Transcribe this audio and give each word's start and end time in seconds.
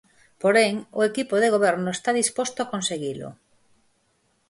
Porén, 0.41 0.73
o 0.99 1.01
equipo 1.09 1.35
de 1.39 1.51
goberno 1.55 1.89
está 1.93 2.11
disposto 2.21 2.57
a 2.61 2.69
conseguilo. 2.73 3.29